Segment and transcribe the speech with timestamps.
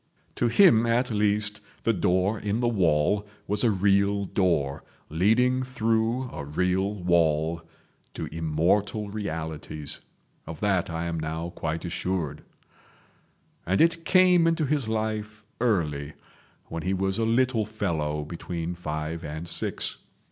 [0.33, 6.23] To him at least the Door in the Wall was a real door leading through
[6.31, 7.61] a real wall
[8.15, 9.99] to immortal realities.
[10.47, 12.41] Of that I am now quite assured.
[13.63, 16.13] And it came into his life early,
[16.65, 19.97] when he was a little fellow between five and six.